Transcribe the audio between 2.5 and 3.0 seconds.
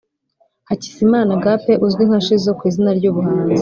ku izina